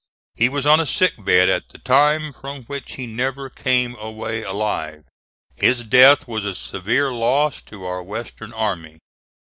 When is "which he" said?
2.63-3.05